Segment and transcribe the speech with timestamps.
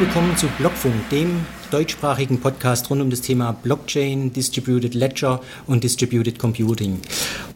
[0.00, 6.38] Willkommen zu Blockfunk, dem deutschsprachigen Podcast rund um das Thema Blockchain, Distributed Ledger und Distributed
[6.38, 7.02] Computing.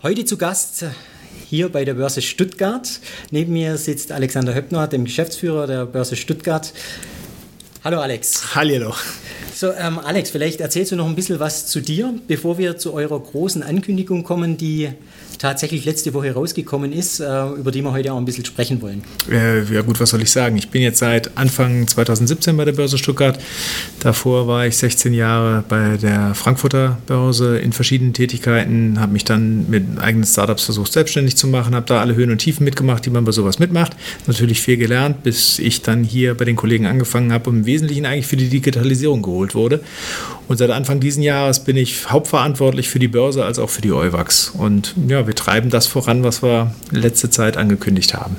[0.02, 0.84] Heute zu Gast
[1.48, 3.00] hier bei der Börse Stuttgart.
[3.30, 6.75] Neben mir sitzt Alexander Höppner, dem Geschäftsführer der Börse Stuttgart.
[7.82, 8.54] Hallo Alex.
[8.54, 8.95] Hallo.
[9.54, 12.92] So, ähm, Alex, vielleicht erzählst du noch ein bisschen was zu dir, bevor wir zu
[12.92, 14.90] eurer großen Ankündigung kommen, die
[15.38, 19.02] tatsächlich letzte Woche rausgekommen ist, äh, über die wir heute auch ein bisschen sprechen wollen.
[19.30, 20.56] Äh, ja gut, was soll ich sagen?
[20.56, 23.39] Ich bin jetzt seit Anfang 2017 bei der Börse Stuttgart.
[24.00, 29.68] Davor war ich 16 Jahre bei der Frankfurter Börse in verschiedenen Tätigkeiten, habe mich dann
[29.68, 33.11] mit eigenen Startups versucht, selbstständig zu machen, habe da alle Höhen und Tiefen mitgemacht, die
[33.11, 33.97] man bei sowas mitmacht.
[34.27, 38.06] Natürlich viel gelernt, bis ich dann hier bei den Kollegen angefangen habe und im Wesentlichen
[38.06, 39.80] eigentlich für die Digitalisierung geholt wurde.
[40.47, 43.92] Und seit Anfang diesen Jahres bin ich hauptverantwortlich für die Börse als auch für die
[43.92, 44.50] Euwax.
[44.50, 48.37] Und ja, wir treiben das voran, was wir letzte Zeit angekündigt haben.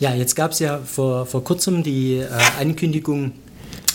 [0.00, 2.28] Ja, jetzt gab es ja vor, vor kurzem die äh,
[2.60, 3.32] Ankündigung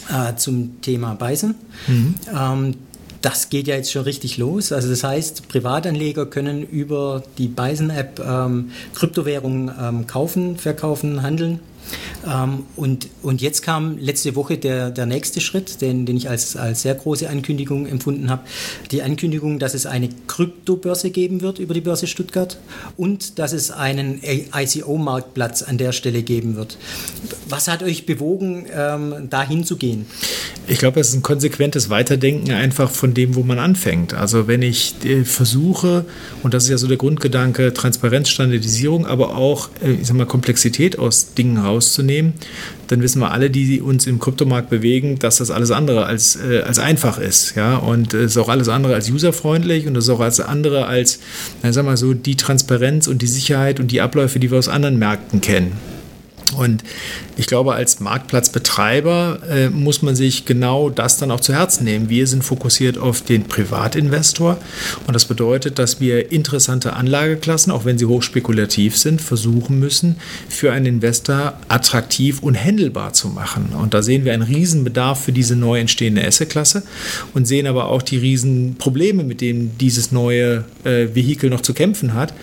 [0.09, 1.55] äh, zum Thema Bison.
[1.87, 2.15] Mhm.
[2.33, 2.75] Ähm,
[3.21, 4.73] das geht ja jetzt schon richtig los.
[4.73, 11.61] Also das heißt, Privatanleger können über die Bison-App ähm, Kryptowährungen ähm, kaufen, verkaufen, handeln.
[12.25, 16.55] Ähm, und, und jetzt kam letzte Woche der, der nächste Schritt, den, den ich als,
[16.55, 18.43] als sehr große Ankündigung empfunden habe.
[18.91, 22.57] Die Ankündigung, dass es eine Kryptobörse geben wird über die Börse Stuttgart
[22.97, 26.77] und dass es einen ICO-Marktplatz an der Stelle geben wird.
[27.47, 30.05] Was hat euch bewogen, ähm, dahin zu gehen?
[30.67, 34.13] Ich glaube, es ist ein konsequentes Weiterdenken einfach von dem, wo man anfängt.
[34.13, 36.05] Also wenn ich äh, versuche,
[36.41, 40.25] und das ist ja so der Grundgedanke, Transparenz, Standardisierung, aber auch äh, ich sag mal,
[40.25, 42.33] Komplexität aus Dingen rauszunehmen,
[42.87, 46.61] dann wissen wir alle, die uns im Kryptomarkt bewegen, dass das alles andere als, äh,
[46.61, 47.55] als einfach ist.
[47.55, 47.77] Ja?
[47.77, 51.19] Und es ist auch alles andere als userfreundlich und es ist auch alles andere als,
[51.61, 54.69] na, sag mal so, die Transparenz und die Sicherheit und die Abläufe, die wir aus
[54.69, 55.73] anderen Märkten kennen.
[56.53, 56.83] Und
[57.37, 62.09] ich glaube, als Marktplatzbetreiber äh, muss man sich genau das dann auch zu Herzen nehmen.
[62.09, 64.57] Wir sind fokussiert auf den Privatinvestor
[65.07, 70.17] und das bedeutet, dass wir interessante Anlageklassen, auch wenn sie hochspekulativ sind, versuchen müssen,
[70.49, 73.73] für einen Investor attraktiv und händelbar zu machen.
[73.79, 76.83] Und da sehen wir einen Riesenbedarf für diese neu entstehende Assetklasse
[77.33, 82.13] und sehen aber auch die Riesenprobleme, mit denen dieses neue äh, Vehikel noch zu kämpfen
[82.13, 82.33] hat.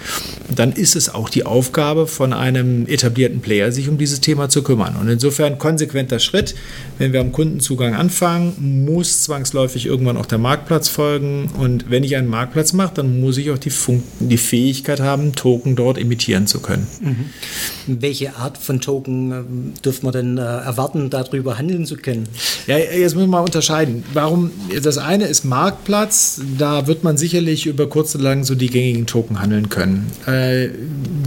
[0.49, 4.49] Und dann ist es auch die Aufgabe von einem etablierten Player, sich um dieses Thema
[4.49, 4.97] zu kümmern.
[4.97, 6.55] Und insofern konsequenter Schritt.
[6.99, 11.50] Wenn wir am Kundenzugang anfangen, muss zwangsläufig irgendwann auch der Marktplatz folgen.
[11.59, 15.34] Und wenn ich einen Marktplatz mache, dann muss ich auch die, Fun die Fähigkeit haben,
[15.34, 16.87] Token dort emittieren zu können.
[17.00, 18.00] Mhm.
[18.00, 22.28] Welche Art von Token äh, dürfen wir denn äh, erwarten, darüber handeln zu können?
[22.67, 24.05] Ja, jetzt müssen wir mal unterscheiden.
[24.12, 24.50] Warum?
[24.82, 26.41] Das eine ist Marktplatz.
[26.59, 30.11] Da wird man sicherlich über kurz oder lang so die gängigen Token handeln können.
[30.27, 30.69] Äh,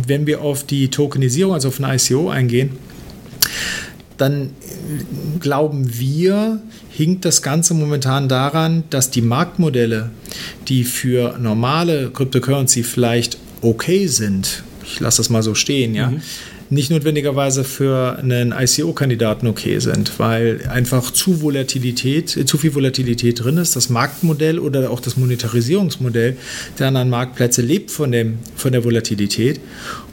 [0.07, 2.77] wenn wir auf die Tokenisierung, also auf ein ICO eingehen, gehen,
[4.17, 4.51] dann
[5.39, 10.11] glauben wir, hinkt das Ganze momentan daran, dass die Marktmodelle,
[10.67, 16.21] die für normale Cryptocurrency vielleicht okay sind, ich lasse das mal so stehen, ja, mhm
[16.69, 23.57] nicht notwendigerweise für einen ICO-Kandidaten okay sind, weil einfach zu Volatilität, zu viel Volatilität drin
[23.57, 23.75] ist.
[23.75, 26.37] Das Marktmodell oder auch das Monetarisierungsmodell
[26.79, 29.59] der anderen Marktplätze lebt von, dem, von der Volatilität.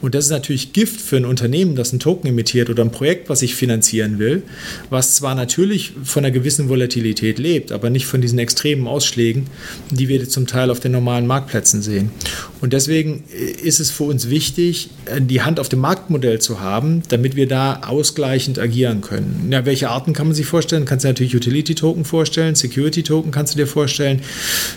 [0.01, 3.29] Und das ist natürlich Gift für ein Unternehmen, das einen Token emittiert oder ein Projekt,
[3.29, 4.43] was ich finanzieren will,
[4.89, 9.47] was zwar natürlich von einer gewissen Volatilität lebt, aber nicht von diesen extremen Ausschlägen,
[9.89, 12.11] die wir zum Teil auf den normalen Marktplätzen sehen.
[12.59, 13.23] Und deswegen
[13.63, 17.81] ist es für uns wichtig, die Hand auf dem Marktmodell zu haben, damit wir da
[17.87, 19.49] ausgleichend agieren können.
[19.51, 20.85] Ja, welche Arten kann man sich vorstellen?
[20.85, 24.21] Kannst du natürlich Utility-Token vorstellen, Security-Token kannst du dir vorstellen.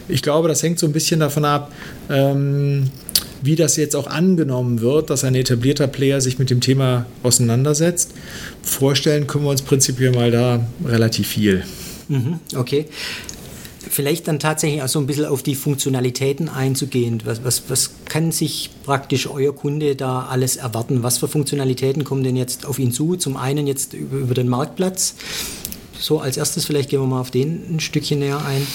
[0.09, 1.73] Ich glaube, das hängt so ein bisschen davon ab,
[2.11, 2.91] ähm,
[3.43, 8.13] wie das jetzt auch angenommen wird, dass ein etablierter Player sich mit dem Thema auseinandersetzt.
[8.63, 11.65] Vorstellen können wir uns prinzipiell mal da relativ viel.
[12.09, 12.87] Mhm, okay
[13.95, 17.23] vielleicht dann tatsächlich auch so ein bisschen auf die Funktionalitäten einzugehen.
[17.25, 21.03] Was, was, was kann sich praktisch euer Kunde da alles erwarten?
[21.03, 23.17] Was für Funktionalitäten kommen denn jetzt auf ihn zu?
[23.17, 25.15] Zum einen jetzt über, über den Marktplatz.
[25.99, 28.67] So als erstes vielleicht gehen wir mal auf den ein Stückchen näher ein.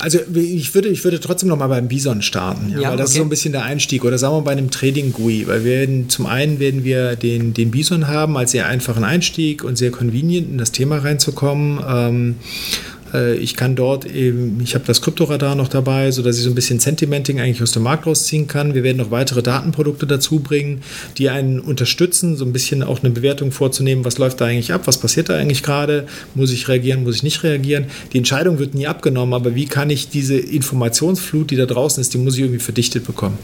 [0.00, 3.10] Also ich würde, ich würde trotzdem noch mal beim Bison starten, ja, ja weil das
[3.10, 3.12] okay.
[3.12, 4.04] ist so ein bisschen der Einstieg.
[4.04, 7.54] Oder sagen wir bei einem Trading GUI, weil wir werden, zum einen werden wir den,
[7.54, 11.80] den Bison haben als sehr einfachen Einstieg und sehr convenient in das Thema reinzukommen.
[11.86, 16.50] Ähm, Äh, ich kann dort eben, ich habe das Kryptoradar noch dabei, sodass ich so
[16.50, 18.74] ein bisschen Sentimenting eigentlich aus dem Markt rausziehen kann.
[18.74, 20.82] Wir werden noch weitere Datenprodukte dazu bringen,
[21.16, 24.82] die einen unterstützen, so ein bisschen auch eine Bewertung vorzunehmen, was läuft da eigentlich ab,
[24.86, 27.86] was passiert da eigentlich gerade, muss ich reagieren, muss ich nicht reagieren.
[28.12, 32.14] Die Entscheidung wird nie abgenommen, aber wie kann ich diese Informationsflut, die da draußen ist,
[32.14, 33.38] die muss ich irgendwie verdichtet bekommen.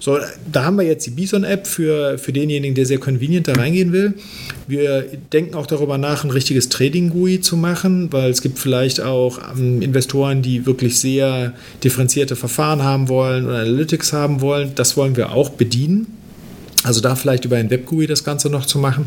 [0.00, 0.18] So,
[0.50, 4.14] da haben wir jetzt die Bison-App für, für denjenigen, der sehr convenient da reingehen will.
[4.66, 9.38] Wir denken auch darüber nach, ein richtiges Trading-GUI zu machen, weil es gibt vielleicht auch
[9.56, 11.52] ähm, Investoren, die wirklich sehr
[11.84, 14.72] differenzierte Verfahren haben wollen oder Analytics haben wollen.
[14.74, 16.18] Das wollen wir auch bedienen.
[16.82, 19.06] Also da vielleicht über ein Web-GUI das Ganze noch zu machen.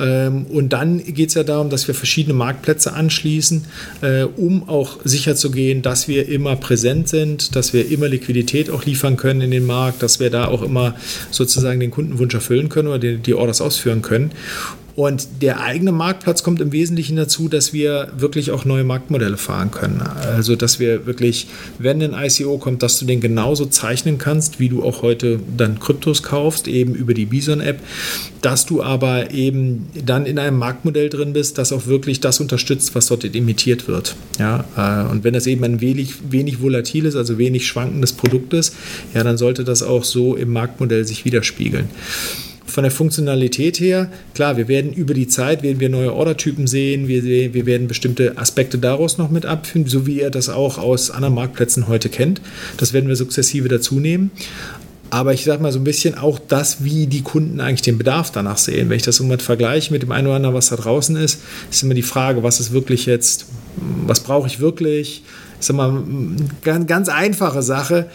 [0.00, 3.66] Ähm, und dann geht es ja darum, dass wir verschiedene Marktplätze anschließen,
[4.00, 9.18] äh, um auch sicherzugehen, dass wir immer präsent sind, dass wir immer Liquidität auch liefern
[9.18, 10.94] können in den Markt, dass wir da auch immer
[11.30, 14.30] sozusagen den Kundenwunsch erfüllen können oder die, Orders ausführen können.
[14.96, 19.70] Und der eigene Marktplatz kommt im Wesentlichen dazu, dass wir wirklich auch neue Marktmodelle fahren
[19.70, 20.00] können.
[20.00, 21.48] Also, dass wir wirklich,
[21.78, 25.78] wenn ein ICO kommt, dass du den genauso zeichnen kannst, wie du auch heute dann
[25.80, 27.78] Kryptos kaufst, eben über die Bison-App,
[28.40, 32.94] dass du aber eben dann in einem Marktmodell drin bist, das auch wirklich das unterstützt,
[32.94, 34.16] was dort imitiert wird.
[34.38, 38.74] Ja, äh, und wenn das eben ein wenig, wenig volatiles, also wenig schwankendes Produkt ist,
[39.12, 41.90] ja, dann sollte das auch so im Marktmodell sich widerspiegeln
[42.76, 47.08] von der Funktionalität her, klar, wir werden über die Zeit werden wir neue Ordertypen sehen,
[47.08, 51.10] wir, wir werden bestimmte Aspekte daraus noch mit abfinden, so wie ihr das auch aus
[51.10, 52.42] anderen Marktplätzen heute kennt.
[52.76, 54.30] Das werden wir sukzessive dazu nehmen.
[55.08, 58.30] Aber ich sage mal so ein bisschen auch das, wie die Kunden eigentlich den Bedarf
[58.30, 58.90] danach sehen.
[58.90, 61.40] Wenn ich das irgendwann vergleiche mit dem einen oder anderen, was da draußen ist,
[61.70, 63.46] ist immer die Frage, was ist wirklich jetzt,
[64.04, 65.22] was brauche ich wirklich?
[65.60, 66.02] Ich sage mal,
[66.64, 68.06] eine ganz einfache Sache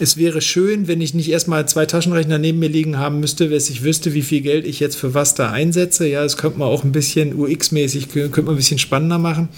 [0.00, 3.68] es wäre schön, wenn ich nicht erstmal zwei Taschenrechner neben mir liegen haben müsste, dass
[3.68, 6.06] ich wüsste, wie viel Geld ich jetzt für was da einsetze.
[6.06, 9.48] Ja, das könnte man auch ein bisschen UX-mäßig, könnte man ein bisschen spannender machen.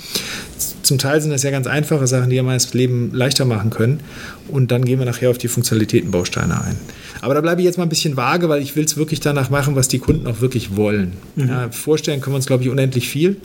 [0.83, 4.01] Zum Teil sind das ja ganz einfache Sachen, die ja das Leben leichter machen können.
[4.49, 6.77] Und dann gehen wir nachher auf die Funktionalitätenbausteine ein.
[7.21, 9.51] Aber da bleibe ich jetzt mal ein bisschen vage, weil ich will es wirklich danach
[9.51, 11.13] machen, was die Kunden auch wirklich wollen.
[11.37, 11.49] Mhm.
[11.49, 13.37] Ja, vorstellen können wir uns, glaube ich, unendlich viel.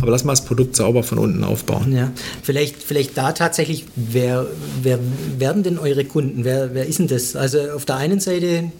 [0.00, 1.92] Aber lass mal das Produkt sauber von unten aufbauen.
[1.92, 2.12] Ja,
[2.42, 4.46] vielleicht, vielleicht da tatsächlich, wer,
[4.82, 4.98] wer
[5.38, 6.44] werden denn eure Kunden?
[6.44, 7.36] Wer, wer ist denn das?
[7.36, 8.70] Also auf der einen Seite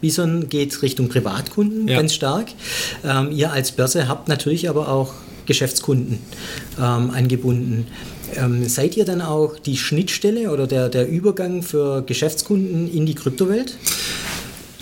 [0.00, 1.96] Bison geht Richtung Privatkunden ja.
[1.96, 2.48] ganz stark.
[3.04, 5.12] Ähm, ihr als Börse habt natürlich aber auch
[5.46, 6.18] Geschäftskunden
[6.78, 7.86] ähm, angebunden.
[8.36, 13.14] Ähm, seid ihr dann auch die Schnittstelle oder der, der Übergang für Geschäftskunden in die
[13.14, 13.76] Kryptowelt?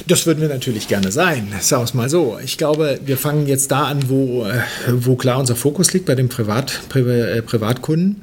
[0.08, 1.49] Das würden wir natürlich gerne sein.
[1.61, 2.38] Sagen wir es mal so.
[2.44, 6.14] Ich glaube, wir fangen jetzt da an, wo, äh, wo klar unser Fokus liegt, bei
[6.14, 8.23] den Privat, Pri äh, Privatkunden.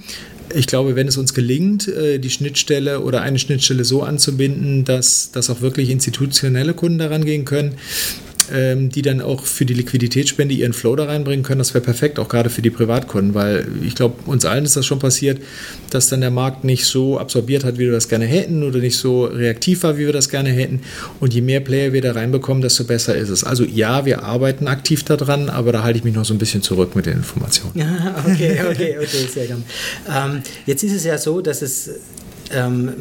[0.55, 5.31] Ich glaube, wenn es uns gelingt, äh, die Schnittstelle oder eine Schnittstelle so anzubinden, dass,
[5.31, 7.73] dass auch wirklich institutionelle Kunden daran gehen können,
[8.53, 12.19] ähm, die dann auch für die Liquiditätsspende ihren Flow da reinbringen können, das wäre perfekt,
[12.19, 15.41] auch gerade für die Privatkunden, weil ich glaube, uns allen ist das schon passiert,
[15.89, 18.97] dass dann der Markt nicht so absorbiert hat, wie wir das gerne hätten oder nicht
[18.97, 20.81] so reaktiv war, wie wir das gerne hätten.
[21.19, 23.43] Und je mehr Player wir da reinbekommen, desto besser ist es.
[23.43, 26.61] Also ja, wir arbeiten aktiv daran, aber da halte ich mich noch so ein bisschen
[26.61, 27.73] zurück mit den Informationen.
[28.25, 29.63] okay, okay, okay, sehr gut.
[30.07, 31.89] Ähm, jetzt ist es ja so, dass es
[32.51, 32.93] ähm,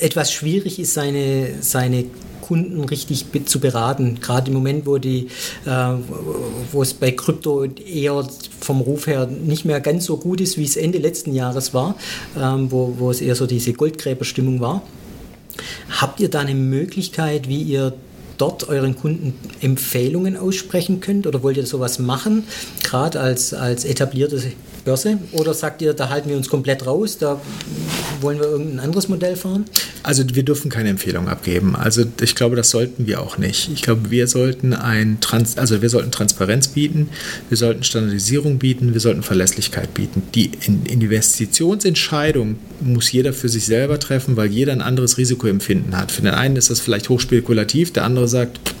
[0.00, 2.04] etwas schwierig ist, seine, seine
[2.44, 4.18] Kunden richtig zu beraten.
[4.20, 5.28] Gerade im Moment, wo, die,
[5.64, 5.94] äh,
[6.72, 8.28] wo es bei Krypto eher
[8.60, 11.96] vom Ruf her nicht mehr ganz so gut ist, wie es Ende letzten Jahres war,
[12.38, 14.82] ähm, wo, wo es eher so diese Goldgräberstimmung war.
[15.88, 17.94] Habt ihr da eine Möglichkeit, wie ihr
[18.36, 19.32] dort euren Kunden
[19.62, 21.26] Empfehlungen aussprechen könnt?
[21.26, 22.44] Oder wollt ihr sowas machen,
[22.82, 24.42] gerade als, als etablierte
[24.84, 25.18] Börse?
[25.32, 27.40] Oder sagt ihr, da halten wir uns komplett raus, da
[28.20, 29.64] wollen wir irgendein anderes Modell fahren?
[30.02, 31.76] Also wir dürfen keine Empfehlung abgeben.
[31.76, 33.70] Also ich glaube, das sollten wir auch nicht.
[33.72, 37.08] Ich glaube, wir sollten ein Trans also wir sollten Transparenz bieten,
[37.48, 40.22] wir sollten Standardisierung bieten, wir sollten Verlässlichkeit bieten.
[40.34, 46.12] Die Investitionsentscheidung muss jeder für sich selber treffen, weil jeder ein anderes Risikoempfinden hat.
[46.12, 48.73] Für den einen ist das vielleicht hochspekulativ, der andere sagt,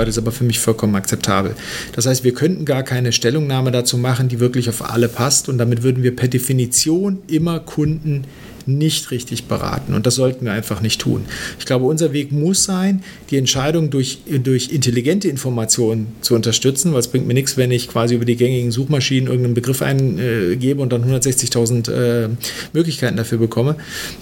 [0.00, 1.54] das ist aber für mich vollkommen akzeptabel.
[1.92, 5.58] Das heißt, wir könnten gar keine Stellungnahme dazu machen, die wirklich auf alle passt und
[5.58, 8.24] damit würden wir per Definition immer Kunden
[8.66, 9.94] nicht richtig beraten.
[9.94, 11.24] Und das sollten wir einfach nicht tun.
[11.58, 17.00] Ich glaube, unser Weg muss sein, die Entscheidung durch, durch intelligente Informationen zu unterstützen, weil
[17.00, 20.92] es bringt mir nichts, wenn ich quasi über die gängigen Suchmaschinen irgendeinen Begriff eingebe und
[20.92, 22.28] dann 160.000 äh,
[22.72, 23.76] Möglichkeiten dafür bekomme.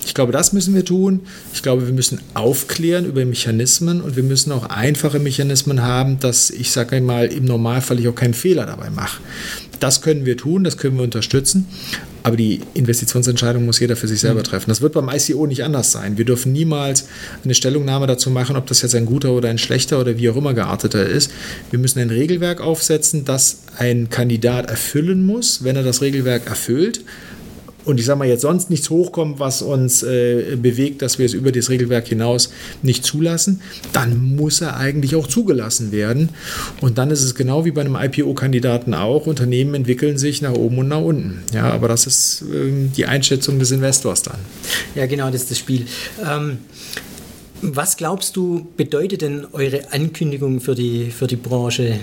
[0.04, 1.20] Ich glaube, das müssen wir tun.
[1.54, 6.50] Ich glaube, wir müssen aufklären über Mechanismen und wir müssen auch einfache Mechanismen haben, dass
[6.50, 9.20] ich sage mal im Normalfall ich auch keinen Fehler dabei mache.
[9.82, 11.66] Das können wir tun, das können wir unterstützen.
[12.22, 14.44] Aber die Investitionsentscheidung muss jeder für sich selber mhm.
[14.44, 14.70] treffen.
[14.70, 16.16] Das wird beim ICO nicht anders sein.
[16.16, 17.08] Wir dürfen niemals
[17.42, 20.36] eine Stellungnahme dazu machen, ob das jetzt ein guter oder ein schlechter oder wie auch
[20.36, 21.32] immer gearteter ist.
[21.70, 25.64] Wir müssen ein Regelwerk aufsetzen, das ein Kandidat erfüllen muss.
[25.64, 27.00] Wenn er das Regelwerk erfüllt,
[27.84, 31.34] und ich sage mal jetzt sonst nichts hochkommt, was uns äh, bewegt, dass wir es
[31.34, 32.50] über das Regelwerk hinaus
[32.82, 33.60] nicht zulassen,
[33.92, 36.30] dann muss er eigentlich auch zugelassen werden.
[36.80, 40.78] Und dann ist es genau wie bei einem IPO-Kandidaten auch, Unternehmen entwickeln sich nach oben
[40.78, 41.42] und nach unten.
[41.52, 44.38] Ja, aber das ist äh, die Einschätzung des Investors dann.
[44.94, 45.86] Ja, genau, das ist das Spiel.
[46.24, 46.58] Ähm
[47.64, 52.00] was glaubst du, bedeutet denn eure Ankündigung für die, für die Branche?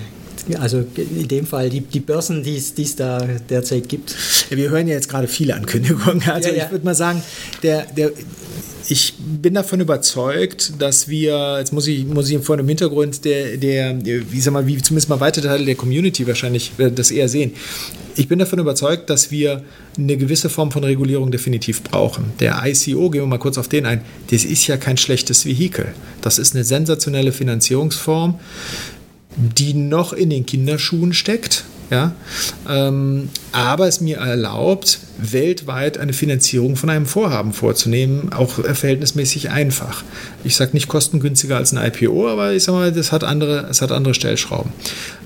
[0.58, 4.14] Also in dem Fall die, die Börsen, die es da derzeit gibt.
[4.50, 6.22] Ja, wir hören ja jetzt gerade viele Ankündigungen.
[6.30, 6.64] Also ja, ja.
[6.64, 7.22] ich würde mal sagen,
[7.62, 8.12] der, der,
[8.88, 13.56] ich bin davon überzeugt, dass wir, jetzt muss ich, muss ich vor dem Hintergrund der,
[13.56, 17.28] der, wie sag mal, wie zumindest mal weite Teile der Community wahrscheinlich äh, das eher
[17.28, 17.52] sehen.
[18.16, 19.62] Ich bin davon überzeugt, dass wir
[19.96, 22.32] eine gewisse Form von Regulierung definitiv brauchen.
[22.40, 25.86] Der ICO, gehen wir mal kurz auf den ein, das ist ja kein schlechtes Vehikel.
[26.20, 28.38] Das ist eine sensationelle Finanzierungsform
[29.40, 31.64] die noch in den Kinderschuhen steckt.
[31.90, 32.12] Ja?
[32.68, 40.02] Ähm, aber es mir erlaubt, weltweit eine Finanzierung von einem Vorhaben vorzunehmen, auch verhältnismäßig einfach.
[40.44, 43.82] Ich sage nicht kostengünstiger als ein IPO, aber ich sage mal, das hat andere, es
[43.82, 44.72] hat andere Stellschrauben.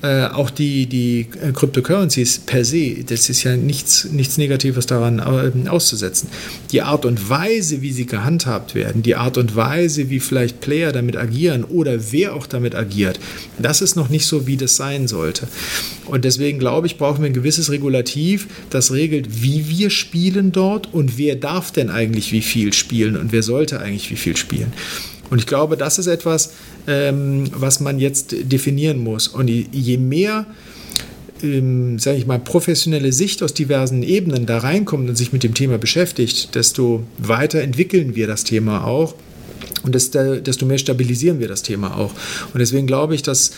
[0.02, 5.68] Äh, auch die, die Cryptocurrencies per se, das ist ja nichts, nichts Negatives daran äh,
[5.68, 6.28] auszusetzen.
[6.72, 10.92] Die Art und Weise, wie sie gehandhabt werden, die Art und Weise, wie vielleicht Player
[10.92, 13.18] damit agieren oder wer auch damit agiert,
[13.58, 15.48] das ist noch nicht so, wie das sein sollte.
[16.06, 20.94] Und deswegen glaube ich, brauchen wir ein gewisses Regulativ, das regelt, wie wir spielen dort
[20.94, 24.72] und wer darf denn eigentlich wie viel spielen und wer sollte eigentlich wie viel spielen.
[25.28, 26.54] Und ich glaube, das ist etwas,
[26.86, 29.28] ähm, was man jetzt definieren muss.
[29.28, 30.46] Und je mehr
[31.42, 35.52] ähm, sage ich mal, professionelle Sicht aus diversen Ebenen da reinkommt und sich mit dem
[35.52, 39.14] Thema beschäftigt, desto weiter entwickeln wir das Thema auch.
[39.82, 42.14] Und desto mehr stabilisieren wir das Thema auch.
[42.54, 43.50] Und deswegen glaube ich, dass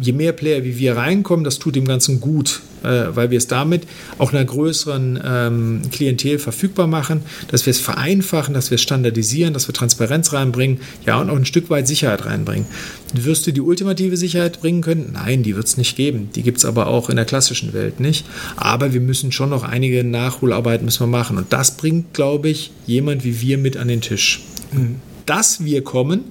[0.00, 3.46] je mehr Player wie wir reinkommen, das tut dem Ganzen gut, äh, weil wir es
[3.46, 3.82] damit
[4.18, 9.52] auch einer größeren ähm, Klientel verfügbar machen, dass wir es vereinfachen, dass wir es standardisieren,
[9.52, 12.66] dass wir Transparenz reinbringen, ja, und auch ein Stück weit Sicherheit reinbringen.
[13.14, 15.10] Wirst du die ultimative Sicherheit bringen können?
[15.12, 16.30] Nein, die wird es nicht geben.
[16.34, 18.26] Die gibt es aber auch in der klassischen Welt nicht.
[18.56, 21.38] Aber wir müssen schon noch einige Nachholarbeiten müssen wir machen.
[21.38, 24.42] Und das bringt, glaube ich, jemand wie wir mit an den Tisch.
[24.72, 26.24] Mhm dass wir kommen,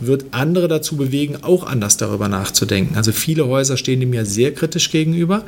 [0.00, 2.96] wird andere dazu bewegen, auch anders darüber nachzudenken.
[2.96, 5.44] Also viele Häuser stehen dem ja sehr kritisch gegenüber.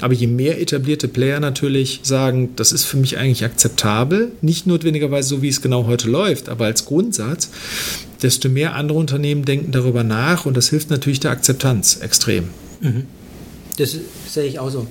[0.00, 5.28] Aber je mehr etablierte Player natürlich sagen, das ist für mich eigentlich akzeptabel, nicht notwendigerweise
[5.28, 7.50] so, wie es genau heute läuft, aber als Grundsatz,
[8.22, 12.44] desto mehr andere Unternehmen denken darüber nach und das hilft natürlich der Akzeptanz extrem.
[12.80, 13.04] Mhm.
[13.76, 13.96] Das
[14.28, 14.86] sehe ich auch so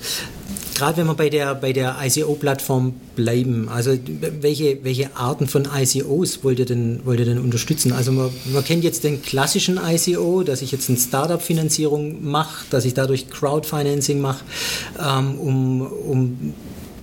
[0.83, 3.97] gerade wenn wir bei der, bei der ICO-Plattform bleiben, also
[4.41, 7.93] welche, welche Arten von ICOs wollt ihr denn, wollt ihr denn unterstützen?
[7.93, 12.83] Also man, man kennt jetzt den klassischen ICO, dass ich jetzt eine Startup-Finanzierung mache, dass
[12.83, 14.43] ich dadurch Crowdfinancing mache,
[14.99, 16.53] ähm, um, um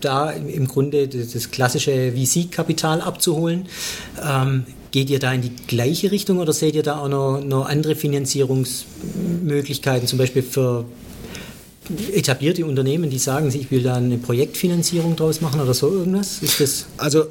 [0.02, 3.64] da im Grunde das, klassische VC-Kapital abzuholen.
[4.22, 7.66] Ähm, Geht ihr da in die gleiche Richtung oder seht ihr da auch noch, noch
[7.66, 10.84] andere Finanzierungsmöglichkeiten, zum Beispiel für
[12.12, 16.42] etablierte Unternehmen, die sagen, ich will da eine Projektfinanzierung draus machen oder so irgendwas?
[16.42, 17.24] Ist das also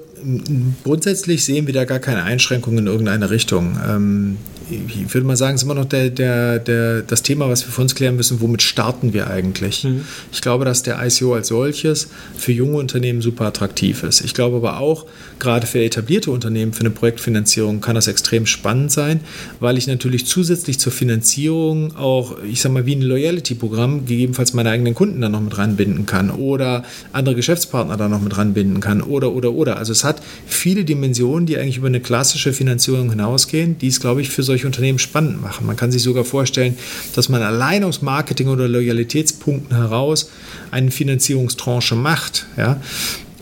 [0.84, 3.78] grundsätzlich sehen wir da gar keine Einschränkungen in irgendeine Richtung.
[3.88, 4.38] Ähm,
[4.70, 7.72] ich würde mal sagen, es ist immer noch der, der, der, das Thema, was wir
[7.72, 9.84] für uns klären müssen, womit starten wir eigentlich?
[9.84, 10.06] Mhm.
[10.32, 14.22] Ich glaube, dass der ICO als solches für junge Unternehmen super attraktiv ist.
[14.22, 15.06] Ich glaube aber auch,
[15.40, 19.22] gerade für etablierte Unternehmen, für eine Projektfinanzierung kann das extrem spannend sein,
[19.60, 24.70] weil ich natürlich zusätzlich zur Finanzierung auch, ich sag mal, wie ein Loyalty-Programm gegebenenfalls meine
[24.70, 26.84] eigenen Kunden dann noch mit ranbinden kann oder
[27.14, 29.78] andere Geschäftspartner da noch mit ranbinden kann oder, oder, oder.
[29.78, 34.22] Also es hat viele Dimensionen, die eigentlich über eine klassische Finanzierung hinausgehen, die es, glaube
[34.22, 35.66] ich, für solche solche Unternehmen spannend machen.
[35.66, 36.78] Man kann sich sogar vorstellen,
[37.16, 40.30] dass man allein aus Marketing- oder Loyalitätspunkten heraus
[40.72, 42.46] eine Finanzierungstranche macht.
[42.58, 42.82] Ja?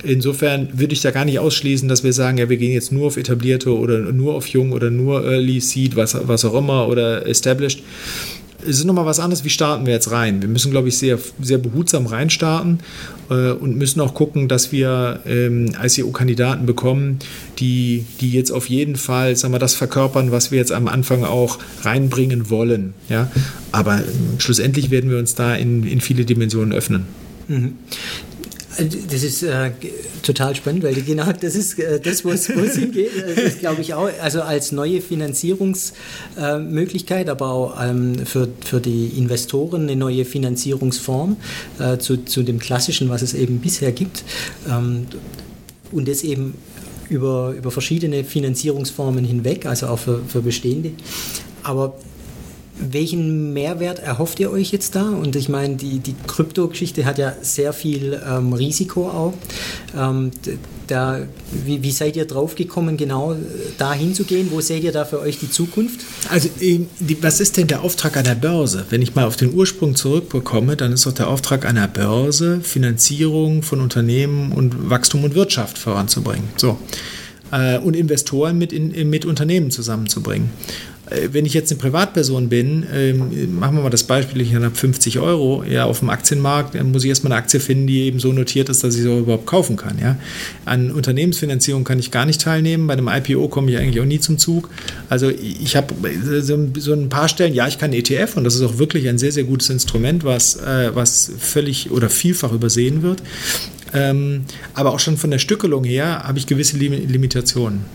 [0.04, 3.08] Insofern würde ich da gar nicht ausschließen, dass wir sagen, ja, wir gehen jetzt nur
[3.08, 7.26] auf etablierte oder nur auf jung oder nur Early Seed, was, was auch immer oder
[7.26, 7.82] Established
[8.68, 10.42] es ist nochmal was anderes, wie starten wir jetzt rein?
[10.42, 12.80] Wir müssen, glaube ich, sehr, sehr behutsam reinstarten
[13.30, 17.20] äh, und müssen auch gucken, dass wir ähm, ICO-Kandidaten bekommen,
[17.60, 21.24] die, die jetzt auf jeden Fall sagen wir, das verkörpern, was wir jetzt am Anfang
[21.24, 22.94] auch reinbringen wollen.
[23.10, 23.32] Ja?
[23.72, 24.04] Aber äh,
[24.40, 27.06] schlussendlich werden wir uns da in, in viele Dimensionen öffnen.
[27.48, 27.74] Mhm
[29.10, 29.72] Das ist äh,
[30.22, 33.10] total spannend, weil genau das ist äh, das, wo es hingeht.
[33.36, 34.10] Das glaube ich auch.
[34.22, 41.38] Also als neue Finanzierungsmöglichkeit, äh, aber auch ähm, für, für die Investoren eine neue Finanzierungsform
[41.80, 44.24] äh, zu, zu dem klassischen, was es eben bisher gibt.
[44.70, 45.08] Ähm,
[45.92, 46.54] und das eben
[47.10, 50.92] über, über verschiedene Finanzierungsformen hinweg, also auch für, für bestehende.
[51.64, 51.96] Aber
[52.80, 55.10] welchen Mehrwert erhofft ihr euch jetzt da?
[55.10, 59.34] Und ich meine, die, die Krypto-Geschichte hat ja sehr viel ähm, Risiko auch.
[59.98, 60.32] Ähm,
[60.88, 61.20] da,
[61.66, 63.38] wie, wie, seid ihr draufgekommen, genau äh,
[63.78, 64.50] da hinzugehen?
[64.52, 66.02] Wo seht ihr da für euch die Zukunft?
[66.30, 66.88] Also, die,
[67.22, 68.86] was ist denn der Auftrag einer Börse?
[68.90, 73.64] Wenn ich mal auf den Ursprung zurückbekomme, dann ist doch der Auftrag einer Börse, Finanzierung
[73.64, 76.48] von Unternehmen und Wachstum und Wirtschaft voranzubringen.
[76.58, 76.78] So.
[77.52, 80.50] Äh, und Investoren mit, in, mit Unternehmen zusammenzubringen.
[81.10, 84.70] Äh, wenn ich jetzt eine Privatperson bin, ähm, machen wir mal das Beispiel, ich habe
[84.72, 88.20] 50 Euro ja, auf dem Aktienmarkt, dann muss ich erstmal eine Aktie finden, die eben
[88.20, 89.98] so notiert ist, dass ich sie überhaupt kaufen kann.
[90.00, 90.18] Ja.
[90.66, 94.20] An Unternehmensfinanzierung kann ich gar nicht teilnehmen, bei einem IPO komme ich eigentlich auch nie
[94.20, 94.70] zum Zug.
[95.10, 95.94] Also ich habe
[96.42, 99.18] so, so ein paar Stellen, ja, ich kann ETF und das ist auch wirklich ein
[99.18, 103.22] sehr, sehr gutes Instrument, was, äh, was völlig oder vielfach übersehen wird.
[103.94, 104.42] Ähm,
[104.74, 107.86] aber auch schon von der Stückelung her habe ich gewisse Limitationen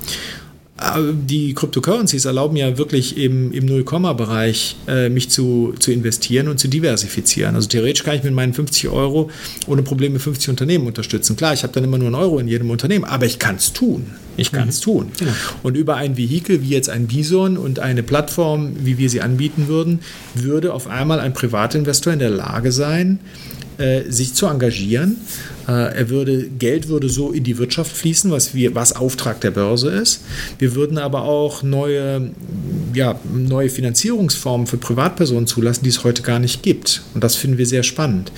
[1.12, 6.68] die Cryptocurrencies erlauben ja wirklich im, im Null-Komma-Bereich äh, mich zu, zu investieren und zu
[6.68, 7.54] diversifizieren.
[7.54, 9.30] Also theoretisch kann ich mit meinen 50 Euro
[9.66, 11.36] ohne Probleme 50 Unternehmen unterstützen.
[11.36, 13.72] Klar, ich habe dann immer nur einen Euro in jedem Unternehmen, aber ich kann es
[13.72, 14.06] tun.
[14.36, 14.84] Ich kann es mhm.
[14.84, 15.12] tun.
[15.18, 15.32] Genau.
[15.62, 19.68] Und über ein Vehikel wie jetzt ein Bison und eine Plattform, wie wir sie anbieten
[19.68, 20.00] würden,
[20.34, 23.20] würde auf einmal ein Privatinvestor in der Lage sein,
[23.82, 25.16] äh, sich zu engagieren.
[25.66, 29.50] Äh, er würde, Geld würde so in die Wirtschaft fließen, was, wir, was Auftrag der
[29.50, 30.22] Börse ist.
[30.58, 32.30] Wir würden aber auch neue,
[32.94, 37.02] ja, neue Finanzierungsformen für Privatpersonen zulassen, die es heute gar nicht gibt.
[37.14, 38.32] Und das finden wir sehr spannend.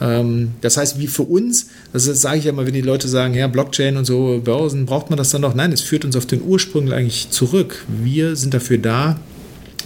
[0.00, 3.34] Ähm, das heißt, wie für uns, das sage ich ja mal, wenn die Leute sagen,
[3.34, 5.54] ja, Blockchain und so, Börsen, braucht man das dann noch?
[5.54, 7.84] Nein, es führt uns auf den Ursprung eigentlich zurück.
[7.88, 9.18] Wir sind dafür da,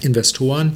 [0.03, 0.75] Investoren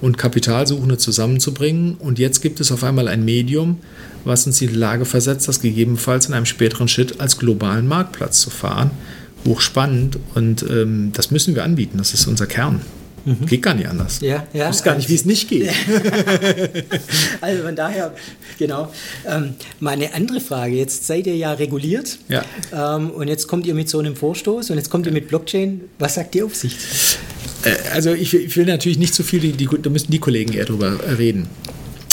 [0.00, 1.94] und Kapitalsuchende zusammenzubringen.
[1.94, 3.78] Und jetzt gibt es auf einmal ein Medium,
[4.24, 8.40] was uns in die Lage versetzt, das gegebenenfalls in einem späteren Schritt als globalen Marktplatz
[8.40, 8.90] zu fahren.
[9.46, 12.80] Hochspannend und ähm, das müssen wir anbieten, das ist unser Kern.
[13.24, 13.46] Mhm.
[13.46, 14.20] Geht gar nicht anders.
[14.20, 14.64] Ja, ja.
[14.64, 15.70] Ich weiß gar nicht, wie es nicht geht.
[17.40, 18.14] also von daher,
[18.58, 18.92] genau.
[19.26, 22.44] Ähm, meine andere Frage, jetzt seid ihr ja reguliert ja.
[22.72, 25.82] Ähm, und jetzt kommt ihr mit so einem Vorstoß und jetzt kommt ihr mit Blockchain.
[25.98, 26.78] Was sagt die Aufsicht?
[27.64, 30.52] Äh, also ich, ich, will natürlich nicht zu viel, die, die, da müssen die Kollegen
[30.52, 31.48] eher drüber reden.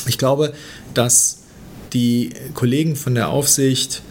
[0.07, 0.53] Ich glaube,
[0.93, 1.39] dass
[1.93, 4.01] die Kollegen von der Aufsicht,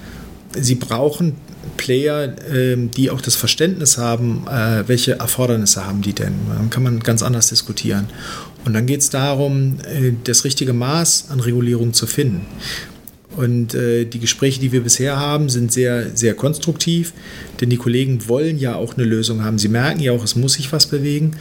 [0.59, 1.37] sie brauchen
[1.77, 6.35] Player, ähm, die auch das Verständnis haben, äh, welche Erfordernisse haben die denn.
[6.49, 8.07] Dann kann man ganz anders diskutieren.
[8.65, 12.47] Und dann geht es darum, äh, das richtige Maß an Regulierung zu finden.
[13.37, 17.13] Und die Gespräche, die wir bisher haben, sind sehr, sehr konstruktiv,
[17.61, 19.59] denn die Kollegen wollen ja auch eine Lösung haben.
[19.59, 21.33] Sie merken ja auch, es muss sich was bewegen,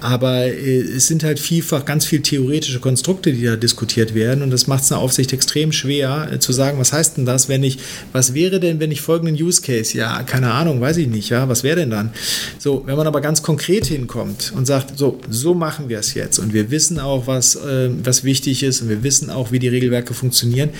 [0.00, 4.50] aber äh, es sind halt vielfach ganz viel theoretische Konstrukte, die da diskutiert werden und
[4.50, 7.62] das macht es einer Aufsicht extrem schwer äh, zu sagen, was heißt denn das, wenn
[7.62, 7.78] ich,
[8.12, 11.48] was wäre denn, wenn ich folgenden Use Case, ja, keine Ahnung, weiß ich nicht, ja,
[11.48, 12.10] was wäre denn dann?
[12.58, 16.38] So, wenn man aber ganz konkret hinkommt und sagt, so, so machen wir es jetzt
[16.38, 19.68] und wir wissen auch, was, äh, was wichtig ist und wir wissen auch, wie die
[19.68, 20.70] Regelwerke funktionieren,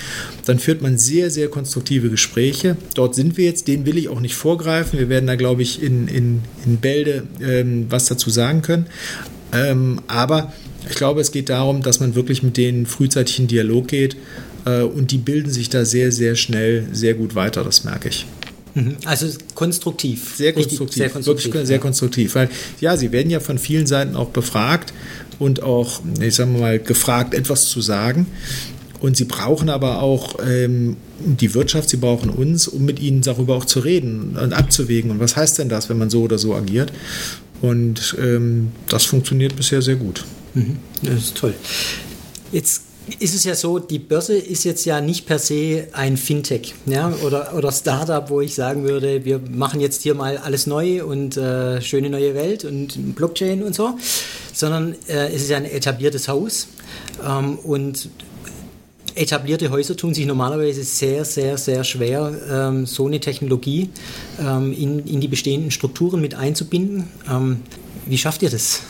[0.45, 2.77] dann führt man sehr, sehr konstruktive Gespräche.
[2.93, 4.84] Dort sind wir jetzt, denen will ich auch nicht vorgreifen.
[4.93, 8.87] Wir werden da, glaube ich, in, in, in Bälde ähm, was dazu sagen können.
[9.53, 10.53] Ähm, aber
[10.89, 14.15] ich glaube, es geht darum, dass man wirklich mit denen frühzeitig in Dialog geht
[14.65, 18.25] äh, und die bilden sich da sehr, sehr schnell sehr gut weiter, das merke ich.
[18.75, 18.97] Mhm.
[19.05, 20.35] Also konstruktiv.
[20.35, 20.95] Sehr konstruktiv.
[20.95, 21.45] sehr konstruktiv.
[21.45, 22.35] Wirklich sehr konstruktiv.
[22.35, 22.49] Weil,
[22.81, 24.93] ja, sie werden ja von vielen Seiten auch befragt
[25.39, 28.27] und auch, ich sage mal, gefragt, etwas zu sagen.
[28.99, 33.55] Und sie brauchen aber auch ähm, die Wirtschaft, sie brauchen uns, um mit ihnen darüber
[33.55, 35.11] auch zu reden und abzuwägen.
[35.11, 36.91] Und was heißt denn das, wenn man so oder so agiert?
[37.61, 40.25] Und ähm, das funktioniert bisher sehr gut.
[40.53, 40.77] Mhm.
[41.03, 41.53] Das ist toll.
[42.51, 42.81] Jetzt
[43.19, 47.13] ist es ja so, die Börse ist jetzt ja nicht per se ein Fintech ja,
[47.23, 51.37] oder, oder Startup, wo ich sagen würde, wir machen jetzt hier mal alles neu und
[51.37, 53.97] äh, schöne neue Welt und Blockchain und so,
[54.53, 56.67] sondern äh, es ist ja ein etabliertes Haus
[57.23, 58.09] ähm, und
[59.15, 63.89] etablierte Häuser tun sich normalerweise sehr, sehr, sehr schwer, ähm, so eine Technologie
[64.39, 67.07] ähm, in, in die bestehenden Strukturen mit einzubinden.
[67.29, 67.61] Ähm,
[68.05, 68.81] wie schafft ihr das?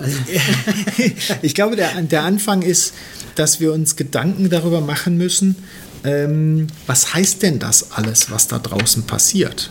[1.42, 2.94] ich glaube, der, der Anfang ist,
[3.36, 5.56] dass wir uns Gedanken darüber machen müssen,
[6.04, 9.70] ähm, was heißt denn das alles, was da draußen passiert?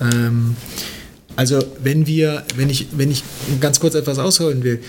[0.00, 0.56] Ähm,
[1.36, 3.24] also wenn wir, wenn ich, wenn ich
[3.60, 4.80] ganz kurz etwas ausholen will,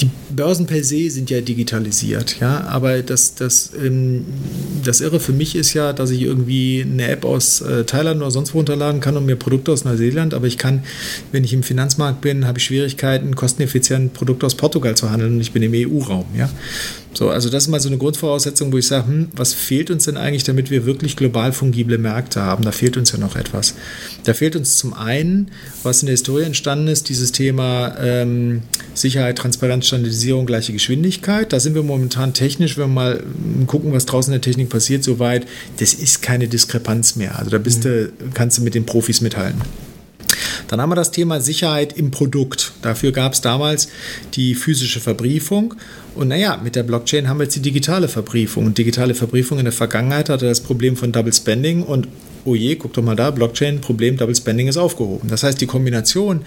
[0.00, 4.24] die Börsen per se sind ja digitalisiert, ja, aber das, das, ähm,
[4.84, 8.30] das Irre für mich ist ja, dass ich irgendwie eine App aus äh, Thailand oder
[8.30, 10.82] sonst wo runterladen kann und mir Produkte aus Neuseeland, aber ich kann,
[11.32, 15.40] wenn ich im Finanzmarkt bin, habe ich Schwierigkeiten, kosteneffizient Produkte aus Portugal zu handeln und
[15.40, 16.48] ich bin im EU-Raum, ja.
[17.12, 20.04] So, also das ist mal so eine Grundvoraussetzung, wo ich sage, hm, was fehlt uns
[20.04, 22.64] denn eigentlich, damit wir wirklich global fungible Märkte haben?
[22.64, 23.74] Da fehlt uns ja noch etwas.
[24.24, 25.50] Da fehlt uns zum einen,
[25.82, 28.62] was in der Historie entstanden ist, dieses Thema ähm,
[28.94, 31.52] Sicherheit, Transparenz, Standardisierung, gleiche Geschwindigkeit.
[31.52, 33.22] Da sind wir momentan technisch, wenn wir mal
[33.66, 35.46] gucken, was draußen in der Technik passiert, soweit,
[35.78, 37.38] das ist keine Diskrepanz mehr.
[37.38, 37.88] Also da bist mhm.
[37.88, 39.60] du, kannst du mit den Profis mithalten.
[40.70, 42.72] Dann haben wir das Thema Sicherheit im Produkt.
[42.80, 43.88] Dafür gab es damals
[44.34, 45.74] die physische Verbriefung.
[46.14, 48.66] Und naja, mit der Blockchain haben wir jetzt die digitale Verbriefung.
[48.66, 52.06] Und digitale Verbriefung in der Vergangenheit hatte das Problem von Double Spending und
[52.44, 55.28] oh je, guck doch mal da, Blockchain, Problem, Double Spending ist aufgehoben.
[55.28, 56.42] Das heißt, die Kombination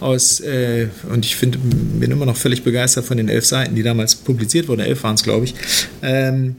[0.00, 1.58] aus, äh, und ich find,
[2.00, 5.14] bin immer noch völlig begeistert von den elf Seiten, die damals publiziert wurden, elf waren
[5.14, 5.54] es, glaube ich,
[6.02, 6.56] ähm,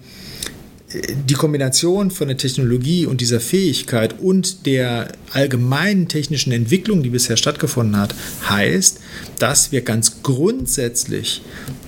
[1.27, 7.37] die Kombination von der Technologie und dieser Fähigkeit und der allgemeinen technischen Entwicklung, die bisher
[7.37, 8.15] stattgefunden hat,
[8.49, 8.99] heißt,
[9.39, 11.41] dass wir ganz grundsätzlich,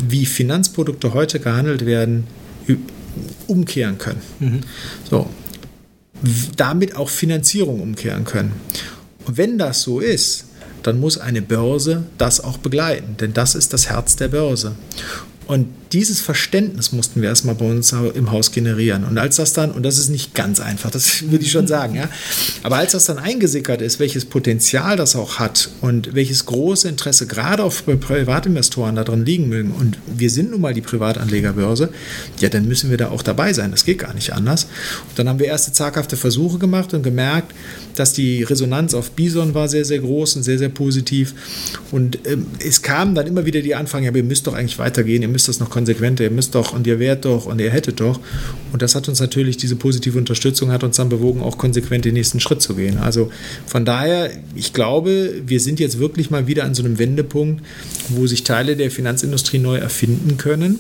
[0.08, 2.28] wie Finanzprodukte heute gehandelt werden,
[3.48, 4.22] umkehren können.
[4.40, 4.60] Mhm.
[5.10, 5.30] So,
[6.58, 8.52] damit auch Finanzierung umkehren können.
[9.26, 10.46] Und wenn das so ist,
[10.84, 14.76] dann muss eine Börse das auch begleiten, denn das ist das Herz der Börse.
[15.50, 19.04] Und dieses Verständnis mussten wir erstmal bei uns im Haus generieren.
[19.04, 21.96] Und als das dann, und das ist nicht ganz einfach, das würde ich schon sagen,
[21.96, 22.08] ja,
[22.62, 27.26] aber als das dann eingesickert ist, welches Potenzial das auch hat und welches große Interesse
[27.26, 31.90] gerade auf Privatinvestoren da drin liegen mögen, und wir sind nun mal die Privatanlegerbörse,
[32.40, 33.72] ja, dann müssen wir da auch dabei sein.
[33.72, 34.66] Das geht gar nicht anders.
[34.66, 37.56] Und dann haben wir erste zaghafte Versuche gemacht und gemerkt,
[37.96, 41.34] dass die Resonanz auf Bison war sehr, sehr groß und sehr, sehr positiv.
[41.90, 45.24] Und ähm, es kamen dann immer wieder die Anfragen, ja, ihr müsst doch eigentlich weitergehen,
[45.24, 48.00] ihr müsst das noch konsequenter, ihr müsst doch und ihr wärt doch und ihr hättet
[48.00, 48.20] doch.
[48.72, 52.14] Und das hat uns natürlich, diese positive Unterstützung hat uns dann bewogen, auch konsequent den
[52.14, 52.98] nächsten Schritt zu gehen.
[52.98, 53.32] Also
[53.66, 57.64] von daher, ich glaube, wir sind jetzt wirklich mal wieder an so einem Wendepunkt,
[58.10, 60.80] wo sich Teile der Finanzindustrie neu erfinden können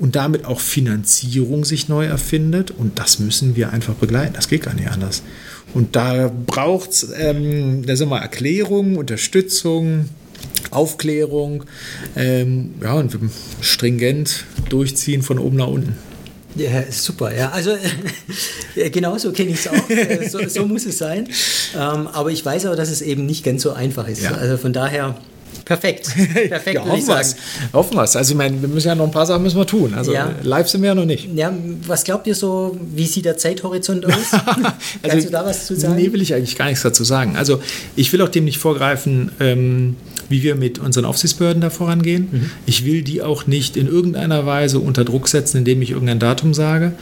[0.00, 2.70] und damit auch Finanzierung sich neu erfindet.
[2.70, 4.34] Und das müssen wir einfach begleiten.
[4.34, 5.22] Das geht gar nicht anders.
[5.74, 10.06] Und da braucht es ähm, Erklärung, Unterstützung,
[10.70, 11.64] Aufklärung
[12.16, 13.16] ähm, ja, und
[13.60, 15.96] stringent durchziehen von oben nach unten.
[16.54, 17.50] Ja, super, ja.
[17.50, 17.72] Also
[18.74, 19.90] genau so kenne ich es auch.
[19.90, 21.28] Äh, so, so, muss es sein.
[21.74, 24.22] Ähm, aber ich weiß auch, dass es eben nicht ganz so einfach ist.
[24.22, 24.32] Ja.
[24.32, 25.16] Also von daher
[25.64, 26.10] Perfekt.
[26.48, 27.36] Perfekt, ja, hoffen wir es.
[27.72, 28.16] Hoffen wir es.
[28.16, 29.94] Also, ich meine, wir müssen ja noch ein paar Sachen müssen wir tun.
[29.94, 30.30] Also, ja.
[30.42, 31.28] live sind wir ja noch nicht.
[31.34, 31.52] Ja,
[31.86, 34.12] was glaubt ihr so, wie sieht der Zeithorizont aus?
[34.30, 35.96] Kannst also, du da was zu sagen?
[35.96, 37.36] Nee, will ich eigentlich gar nichts dazu sagen.
[37.36, 37.60] Also,
[37.96, 39.96] ich will auch dem nicht vorgreifen, ähm,
[40.32, 42.28] wie wir mit unseren Aufsichtsbehörden da vorangehen.
[42.32, 42.50] Mhm.
[42.66, 46.54] Ich will die auch nicht in irgendeiner Weise unter Druck setzen, indem ich irgendein Datum
[46.54, 46.92] sage.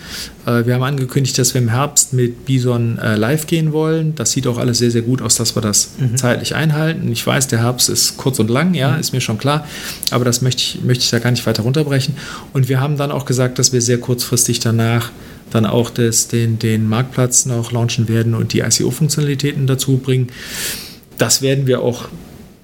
[0.47, 4.15] Äh, wir haben angekündigt, dass wir im Herbst mit Bison äh, live gehen wollen.
[4.17, 6.17] Das sieht auch alles sehr, sehr gut aus, dass wir das mhm.
[6.17, 7.11] zeitlich einhalten.
[7.13, 9.01] Ich weiß, der Herbst ist kurz und lang, ja, mhm.
[9.01, 9.67] ist mir schon klar.
[10.11, 12.17] Aber das möchte ich, möchte ich da gar nicht weiter runterbrechen.
[12.53, 15.11] Und wir haben dann auch gesagt, dass wir sehr kurzfristig danach
[15.51, 20.29] dann auch das, den, den Marktplatz noch launchen werden und die ICO-Funktionalitäten dazu bringen.
[21.19, 22.09] Das werden wir auch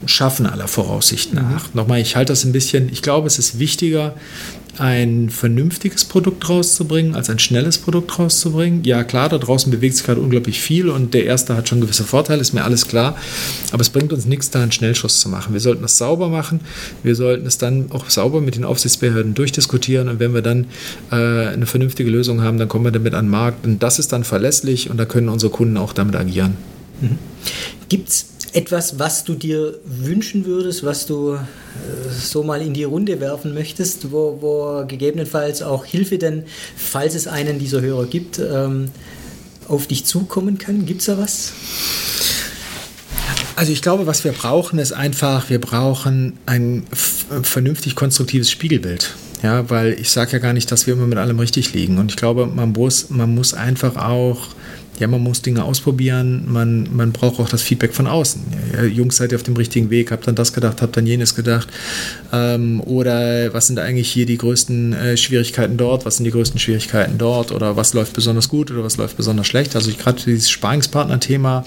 [0.04, 1.64] schaffen, aller Voraussicht nach.
[1.64, 1.70] Mhm.
[1.74, 4.14] Nochmal, ich halte das ein bisschen, ich glaube, es ist wichtiger,
[4.78, 8.84] ein vernünftiges Produkt rauszubringen, als ein schnelles Produkt rauszubringen.
[8.84, 12.04] Ja, klar, da draußen bewegt sich gerade unglaublich viel und der erste hat schon gewisse
[12.04, 13.16] Vorteile, ist mir alles klar.
[13.72, 15.52] Aber es bringt uns nichts, da einen Schnellschuss zu machen.
[15.52, 16.60] Wir sollten das sauber machen.
[17.02, 20.66] Wir sollten es dann auch sauber mit den Aufsichtsbehörden durchdiskutieren und wenn wir dann
[21.10, 24.12] äh, eine vernünftige Lösung haben, dann kommen wir damit an den Markt und das ist
[24.12, 26.56] dann verlässlich und da können unsere Kunden auch damit agieren.
[27.00, 27.18] Mhm.
[27.88, 31.38] Gibt es etwas, was du dir wünschen würdest, was du äh,
[32.18, 36.44] so mal in die Runde werfen möchtest, wo, wo, gegebenenfalls auch Hilfe denn,
[36.76, 38.88] falls es einen dieser Hörer gibt, ähm,
[39.68, 40.86] auf dich zukommen kann?
[40.86, 41.52] Gibt es da was?
[43.56, 46.84] Also ich glaube, was wir brauchen, ist einfach, wir brauchen ein
[47.42, 49.14] vernünftig konstruktives Spiegelbild.
[49.42, 51.98] Ja, weil ich sage ja gar nicht, dass wir immer mit allem richtig liegen.
[51.98, 54.48] Und ich glaube, man muss, man muss einfach auch
[54.98, 58.40] ja, man muss Dinge ausprobieren, man, man braucht auch das Feedback von außen.
[58.74, 61.34] Ja, Jungs, seid ihr auf dem richtigen Weg, habt dann das gedacht, habt dann jenes
[61.34, 61.68] gedacht.
[62.32, 66.58] Ähm, oder was sind eigentlich hier die größten äh, Schwierigkeiten dort, was sind die größten
[66.58, 69.76] Schwierigkeiten dort oder was läuft besonders gut oder was läuft besonders schlecht.
[69.76, 71.64] Also gerade dieses Sparingspartner-Thema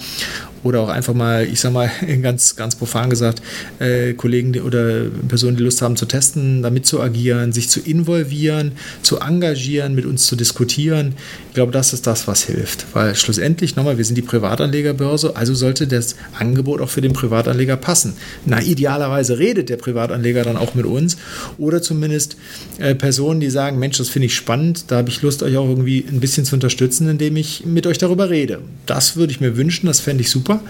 [0.62, 1.90] oder auch einfach mal, ich sag mal,
[2.22, 3.42] ganz, ganz profan gesagt,
[3.78, 7.80] äh, Kollegen die, oder Personen, die Lust haben zu testen, damit zu agieren, sich zu
[7.80, 11.14] involvieren, zu engagieren, mit uns zu diskutieren.
[11.50, 12.86] Ich glaube, das ist das, was hilft.
[12.92, 17.76] Weil schlussendlich, nochmal, wir sind die Privatanlegerbörse, also sollte das Angebot auch für den Privatanleger
[17.76, 18.12] passen.
[18.46, 21.16] Na, idealerweise redet der Privatanleger dann auch mit uns
[21.58, 22.36] oder zumindest
[22.78, 25.68] äh, Personen, die sagen, Mensch, das finde ich spannend, da habe ich Lust, euch auch
[25.68, 28.60] irgendwie ein bisschen zu unterstützen, indem ich mit euch darüber rede.
[28.86, 30.60] Das würde ich mir wünschen, das fände ich super.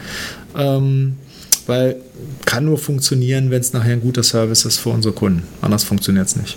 [0.56, 1.16] Ähm,
[1.66, 1.96] weil
[2.46, 5.42] kann nur funktionieren, wenn es nachher ein guter Service ist für unsere Kunden.
[5.60, 6.56] Anders funktioniert es nicht.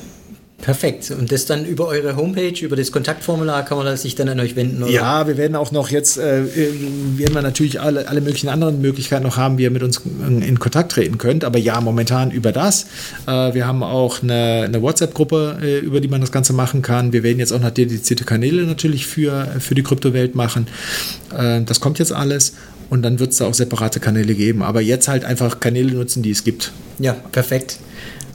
[0.63, 1.11] Perfekt.
[1.11, 4.55] Und das dann über eure Homepage, über das Kontaktformular kann man sich dann an euch
[4.55, 4.81] wenden?
[4.81, 4.93] Oder?
[4.93, 6.45] Ja, wir werden auch noch jetzt, äh,
[7.17, 10.57] werden wir natürlich alle, alle möglichen anderen Möglichkeiten noch haben, wie ihr mit uns in,
[10.59, 11.43] Kontakt treten könnt.
[11.43, 12.85] Aber ja, momentan über das.
[13.27, 17.11] Äh, wir haben auch eine, eine WhatsApp-Gruppe, äh, über die man das Ganze machen kann.
[17.11, 20.67] Wir werden jetzt auch noch dedizierte Kanäle natürlich für, für die Kryptowelt machen.
[21.37, 22.53] Äh, das kommt jetzt alles.
[22.89, 24.63] Und dann wird es da auch separate Kanäle geben.
[24.63, 26.71] Aber jetzt halt einfach Kanäle nutzen, die es gibt.
[26.99, 27.79] Ja, perfekt.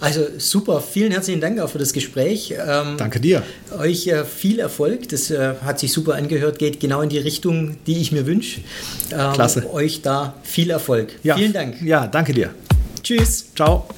[0.01, 2.55] Also super, vielen herzlichen Dank auch für das Gespräch.
[2.57, 3.43] Ähm, Danke dir.
[3.77, 7.77] Euch äh, viel Erfolg, das äh, hat sich super angehört, geht genau in die Richtung,
[7.87, 8.61] die ich mir wünsche.
[9.11, 9.69] Ähm, Klasse.
[9.73, 11.15] Euch da viel Erfolg.
[11.25, 11.37] Ja.
[11.37, 11.83] Vielen Dank.
[11.83, 12.51] Ja, danke dir.
[13.03, 13.47] Tschüss.
[13.55, 13.89] Ciao.